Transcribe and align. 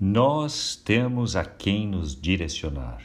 Nós 0.00 0.76
temos 0.76 1.34
a 1.34 1.44
quem 1.44 1.88
nos 1.88 2.14
direcionar. 2.14 3.02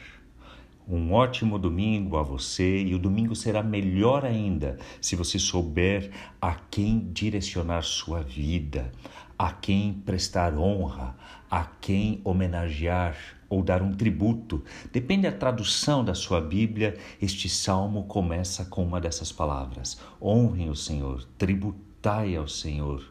Um 0.86 1.12
ótimo 1.12 1.58
domingo 1.58 2.16
a 2.16 2.22
você 2.22 2.84
e 2.84 2.94
o 2.94 3.00
domingo 3.00 3.34
será 3.34 3.64
melhor 3.64 4.24
ainda 4.24 4.78
se 5.00 5.16
você 5.16 5.36
souber 5.36 6.12
a 6.40 6.54
quem 6.54 7.10
direcionar 7.12 7.82
sua 7.82 8.22
vida, 8.22 8.92
a 9.36 9.50
quem 9.50 9.92
prestar 9.92 10.56
honra, 10.56 11.16
a 11.50 11.64
quem 11.64 12.20
homenagear 12.22 13.16
ou 13.48 13.60
dar 13.60 13.82
um 13.82 13.92
tributo. 13.92 14.62
Depende 14.92 15.22
da 15.22 15.36
tradução 15.36 16.04
da 16.04 16.14
sua 16.14 16.40
Bíblia, 16.40 16.96
este 17.20 17.48
salmo 17.48 18.04
começa 18.04 18.66
com 18.66 18.84
uma 18.84 19.00
dessas 19.00 19.32
palavras: 19.32 19.98
Honrem 20.22 20.70
o 20.70 20.76
Senhor, 20.76 21.24
tributai 21.36 22.36
ao 22.36 22.46
Senhor, 22.46 23.02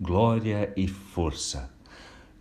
glória 0.00 0.72
e 0.76 0.88
força 0.88 1.77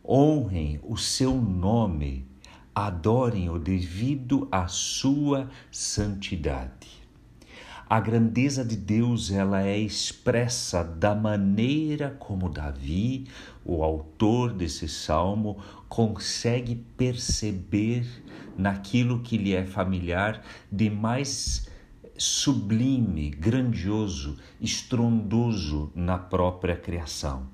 honrem 0.07 0.79
o 0.83 0.95
seu 0.95 1.35
nome, 1.35 2.25
adorem-o 2.73 3.59
devido 3.59 4.47
à 4.51 4.67
sua 4.67 5.49
santidade. 5.71 6.87
A 7.89 7.99
grandeza 7.99 8.65
de 8.65 8.75
Deus 8.75 9.31
ela 9.31 9.65
é 9.65 9.77
expressa 9.77 10.83
da 10.83 11.15
maneira 11.15 12.15
como 12.19 12.49
Davi, 12.49 13.27
o 13.63 13.81
autor 13.81 14.51
desse 14.51 14.89
salmo, 14.89 15.57
consegue 15.87 16.75
perceber 16.75 18.05
naquilo 18.57 19.21
que 19.21 19.37
lhe 19.37 19.53
é 19.53 19.65
familiar 19.65 20.43
de 20.69 20.89
mais 20.89 21.69
sublime, 22.17 23.29
grandioso, 23.29 24.37
estrondoso 24.59 25.91
na 25.95 26.17
própria 26.17 26.75
criação. 26.75 27.47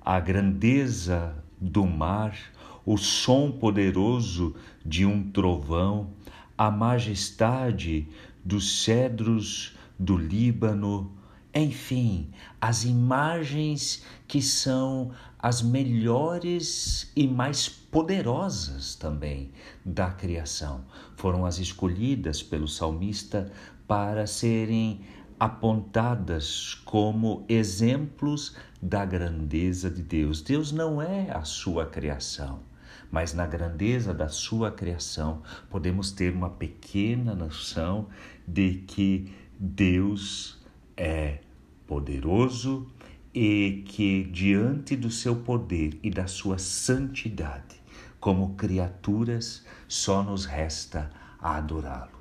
A 0.00 0.20
grandeza 0.20 1.34
do 1.60 1.86
mar, 1.86 2.36
o 2.84 2.96
som 2.96 3.50
poderoso 3.50 4.54
de 4.84 5.04
um 5.04 5.30
trovão, 5.30 6.10
a 6.56 6.70
majestade 6.70 8.08
dos 8.44 8.82
cedros 8.82 9.76
do 9.98 10.16
Líbano, 10.16 11.12
enfim, 11.54 12.30
as 12.60 12.84
imagens 12.84 14.04
que 14.28 14.42
são 14.42 15.10
as 15.38 15.62
melhores 15.62 17.10
e 17.16 17.26
mais 17.26 17.68
poderosas 17.68 18.94
também 18.94 19.50
da 19.84 20.10
criação. 20.10 20.84
Foram 21.16 21.46
as 21.46 21.58
escolhidas 21.58 22.42
pelo 22.42 22.68
salmista 22.68 23.50
para 23.88 24.26
serem 24.26 25.00
apontadas 25.38 26.74
como 26.84 27.44
exemplos 27.48 28.56
da 28.80 29.04
grandeza 29.04 29.90
de 29.90 30.02
Deus. 30.02 30.40
Deus 30.40 30.72
não 30.72 31.00
é 31.00 31.30
a 31.30 31.44
sua 31.44 31.86
criação, 31.86 32.60
mas 33.10 33.34
na 33.34 33.46
grandeza 33.46 34.14
da 34.14 34.28
sua 34.28 34.70
criação 34.70 35.42
podemos 35.70 36.10
ter 36.10 36.32
uma 36.32 36.50
pequena 36.50 37.34
noção 37.34 38.08
de 38.46 38.84
que 38.86 39.32
Deus 39.58 40.62
é 40.96 41.40
poderoso 41.86 42.86
e 43.34 43.84
que 43.86 44.24
diante 44.24 44.96
do 44.96 45.10
seu 45.10 45.36
poder 45.36 45.98
e 46.02 46.10
da 46.10 46.26
sua 46.26 46.56
santidade, 46.56 47.76
como 48.18 48.54
criaturas, 48.54 49.64
só 49.86 50.22
nos 50.22 50.46
resta 50.46 51.10
adorá-lo. 51.38 52.15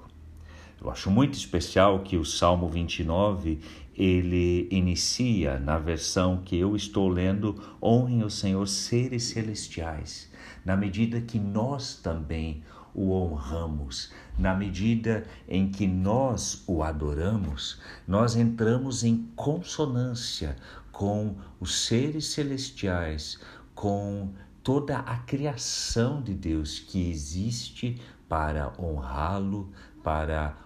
Eu 0.86 0.91
acho 0.91 1.09
muito 1.09 1.33
especial 1.33 2.02
que 2.02 2.16
o 2.16 2.23
Salmo 2.23 2.69
29 2.69 3.59
ele 3.95 4.67
inicia 4.69 5.58
na 5.58 5.80
versão 5.80 6.44
que 6.45 6.55
eu 6.59 6.75
estou 6.75 7.09
lendo, 7.09 7.59
honrem 7.81 8.23
o 8.23 8.30
Senhor 8.30 8.67
seres 8.67 9.23
celestiais, 9.23 10.31
na 10.64 10.77
medida 10.77 11.19
que 11.19 11.39
nós 11.39 11.95
também 11.95 12.61
o 12.94 13.14
honramos, 13.14 14.11
na 14.38 14.53
medida 14.53 15.25
em 15.50 15.72
que 15.72 15.88
nós 15.88 16.64
o 16.67 16.83
adoramos, 16.83 17.81
nós 18.08 18.36
entramos 18.36 19.04
em 19.04 19.27
consonância 19.36 20.55
com 20.92 21.36
os 21.60 21.80
seres 21.87 22.27
celestiais, 22.27 23.39
com 23.73 24.30
toda 24.61 24.99
a 24.99 25.17
criação 25.17 26.21
de 26.21 26.36
Deus 26.36 26.77
que 26.77 27.10
existe 27.10 27.99
para 28.30 28.71
honrá-lo, 28.80 29.71
para 30.04 30.64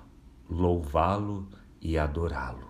louvá-lo 0.49 1.47
e 1.79 1.97
adorá-lo. 1.97 2.67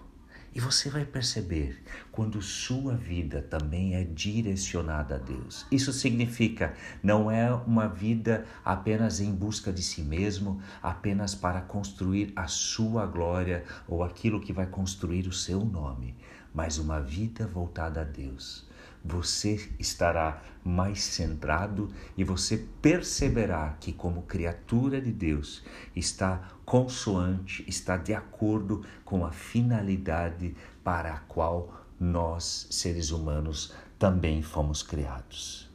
E 0.53 0.59
você 0.59 0.89
vai 0.89 1.05
perceber 1.05 1.81
quando 2.11 2.41
sua 2.41 2.95
vida 2.95 3.41
também 3.41 3.95
é 3.95 4.03
direcionada 4.03 5.15
a 5.15 5.17
Deus. 5.17 5.65
Isso 5.71 5.93
significa 5.93 6.73
não 7.03 7.29
é 7.29 7.53
uma 7.53 7.87
vida 7.87 8.45
apenas 8.65 9.19
em 9.19 9.31
busca 9.31 9.71
de 9.71 9.83
si 9.83 10.01
mesmo, 10.01 10.59
apenas 10.81 11.35
para 11.35 11.61
construir 11.61 12.33
a 12.35 12.47
sua 12.47 13.05
glória 13.05 13.63
ou 13.87 14.03
aquilo 14.03 14.41
que 14.41 14.51
vai 14.51 14.65
construir 14.65 15.27
o 15.27 15.33
seu 15.33 15.63
nome, 15.63 16.15
mas 16.53 16.77
uma 16.77 16.99
vida 16.99 17.45
voltada 17.47 18.01
a 18.01 18.03
Deus 18.03 18.68
você 19.03 19.69
estará 19.79 20.41
mais 20.63 21.01
centrado 21.01 21.89
e 22.17 22.23
você 22.23 22.65
perceberá 22.81 23.77
que, 23.79 23.93
como 23.93 24.23
criatura 24.23 25.01
de 25.01 25.11
Deus, 25.11 25.63
está 25.95 26.49
consoante, 26.65 27.63
está 27.67 27.97
de 27.97 28.13
acordo 28.13 28.83
com 29.05 29.25
a 29.25 29.31
finalidade 29.31 30.55
para 30.83 31.13
a 31.13 31.19
qual 31.19 31.85
nós, 31.99 32.67
seres 32.69 33.11
humanos, 33.11 33.73
também 33.97 34.41
fomos 34.41 34.83
criados. 34.83 35.68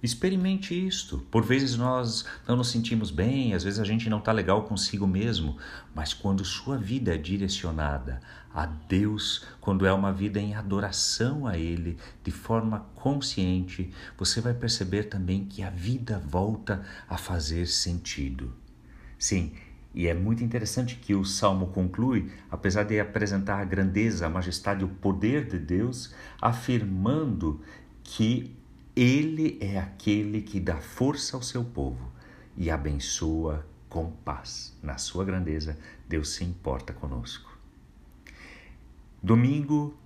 Experimente 0.00 0.74
isto. 0.86 1.18
Por 1.30 1.44
vezes 1.44 1.76
nós 1.76 2.24
não 2.46 2.56
nos 2.56 2.70
sentimos 2.70 3.10
bem, 3.10 3.52
às 3.52 3.64
vezes 3.64 3.80
a 3.80 3.84
gente 3.84 4.08
não 4.08 4.18
está 4.18 4.30
legal 4.30 4.62
consigo 4.62 5.06
mesmo, 5.06 5.56
mas 5.92 6.14
quando 6.14 6.44
sua 6.44 6.76
vida 6.76 7.14
é 7.14 7.18
direcionada 7.18 8.20
a 8.54 8.64
Deus, 8.66 9.44
quando 9.60 9.84
é 9.84 9.92
uma 9.92 10.12
vida 10.12 10.38
em 10.38 10.54
adoração 10.54 11.46
a 11.46 11.58
Ele, 11.58 11.98
de 12.22 12.30
forma 12.30 12.86
consciente, 12.94 13.92
você 14.16 14.40
vai 14.40 14.54
perceber 14.54 15.04
também 15.04 15.44
que 15.44 15.64
a 15.64 15.70
vida 15.70 16.22
volta 16.24 16.84
a 17.08 17.18
fazer 17.18 17.66
sentido. 17.66 18.52
Sim, 19.18 19.52
e 19.92 20.06
é 20.06 20.14
muito 20.14 20.44
interessante 20.44 20.94
que 20.94 21.12
o 21.12 21.24
salmo 21.24 21.68
conclui, 21.68 22.30
apesar 22.48 22.84
de 22.84 23.00
apresentar 23.00 23.60
a 23.60 23.64
grandeza, 23.64 24.26
a 24.26 24.30
majestade, 24.30 24.84
o 24.84 24.88
poder 24.88 25.48
de 25.48 25.58
Deus, 25.58 26.14
afirmando 26.40 27.60
que 28.04 28.56
ele 29.00 29.56
é 29.60 29.78
aquele 29.78 30.42
que 30.42 30.58
dá 30.58 30.78
força 30.78 31.36
ao 31.36 31.42
seu 31.42 31.64
povo 31.64 32.10
e 32.56 32.68
abençoa 32.68 33.64
com 33.88 34.10
paz. 34.10 34.76
Na 34.82 34.98
sua 34.98 35.24
grandeza, 35.24 35.78
Deus 36.08 36.30
se 36.30 36.42
importa 36.42 36.92
conosco. 36.92 37.56
Domingo 39.22 39.96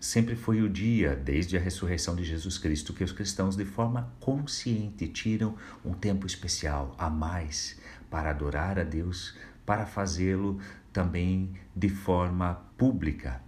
sempre 0.00 0.36
foi 0.36 0.62
o 0.62 0.70
dia, 0.70 1.14
desde 1.14 1.58
a 1.58 1.60
ressurreição 1.60 2.16
de 2.16 2.24
Jesus 2.24 2.56
Cristo, 2.56 2.94
que 2.94 3.04
os 3.04 3.12
cristãos, 3.12 3.56
de 3.56 3.66
forma 3.66 4.10
consciente, 4.20 5.06
tiram 5.06 5.54
um 5.84 5.92
tempo 5.92 6.26
especial 6.26 6.94
a 6.96 7.10
mais 7.10 7.78
para 8.10 8.30
adorar 8.30 8.78
a 8.78 8.84
Deus, 8.84 9.36
para 9.66 9.84
fazê-lo 9.84 10.58
também 10.94 11.52
de 11.76 11.90
forma 11.90 12.54
pública. 12.78 13.42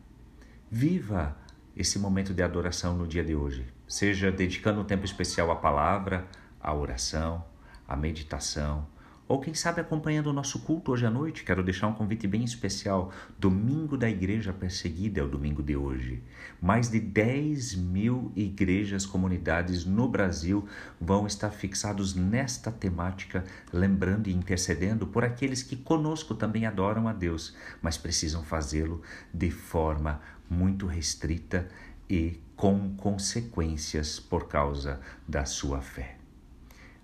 Viva 0.71 1.35
esse 1.75 1.99
momento 1.99 2.35
de 2.35 2.43
adoração 2.43 2.95
no 2.95 3.09
dia 3.09 3.25
de 3.25 3.35
hoje 3.35 3.76
seja 3.87 4.31
dedicando 4.31 4.81
um 4.81 4.85
tempo 4.85 5.05
especial 5.05 5.51
à 5.51 5.57
palavra, 5.57 6.27
à 6.61 6.75
oração, 6.75 7.45
à 7.87 7.97
meditação, 7.97 8.87
ou 9.29 9.41
quem 9.41 9.55
sabe 9.55 9.81
acompanhando 9.81 10.29
o 10.29 10.33
nosso 10.33 10.61
culto 10.61 10.93
hoje 10.93 11.05
à 11.05 11.11
noite. 11.11 11.43
Quero 11.43 11.63
deixar 11.63 11.89
um 11.89 11.93
convite 11.93 12.29
bem 12.29 12.45
especial. 12.45 13.11
Domingo 13.37 13.97
da 13.97 14.09
Igreja 14.09 14.53
Perseguida 14.53 15.21
é 15.21 15.23
o 15.25 15.29
domingo 15.29 15.65
de 15.65 15.77
hoje. 15.77 16.23
Mais 16.63 16.89
de 16.89 17.01
10 17.01 17.75
mil 17.75 18.31
igrejas, 18.37 19.05
comunidades 19.05 19.85
no 19.85 20.09
Brasil 20.09 20.69
vão 21.01 21.27
estar 21.27 21.51
fixados 21.51 22.15
nesta 22.15 22.71
temática, 22.71 23.43
lembrando 23.73 24.29
e 24.29 24.33
intercedendo 24.33 25.09
por 25.09 25.25
aqueles 25.25 25.61
que 25.61 25.75
conosco 25.75 26.33
também 26.33 26.65
adoram 26.65 27.09
a 27.09 27.13
Deus, 27.13 27.57
mas 27.83 27.99
precisam 27.99 28.45
fazê-lo 28.45 29.03
de 29.35 29.51
forma 29.51 30.21
muito 30.49 30.87
restrita 30.87 31.67
e 32.09 32.41
com 32.57 32.95
consequências 32.97 34.21
por 34.21 34.49
causa 34.49 35.01
da 35.27 35.45
sua 35.45 35.81
fé. 35.81 36.17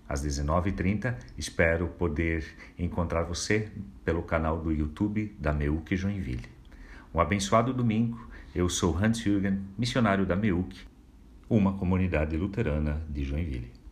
Às 0.07 0.23
19h30, 0.23 1.15
espero 1.37 1.87
poder 1.87 2.45
encontrar 2.77 3.23
você 3.23 3.71
pelo 4.05 4.23
canal 4.23 4.61
do 4.61 4.71
YouTube 4.71 5.35
da 5.39 5.51
Meuc 5.51 5.95
Joinville. 5.95 6.49
Um 7.13 7.19
abençoado 7.19 7.73
domingo. 7.73 8.29
Eu 8.53 8.69
sou 8.69 8.95
Hans 8.95 9.17
Jürgen, 9.19 9.61
missionário 9.77 10.25
da 10.25 10.35
Meuc, 10.35 10.75
uma 11.49 11.73
comunidade 11.73 12.37
luterana 12.37 13.01
de 13.09 13.23
Joinville. 13.23 13.73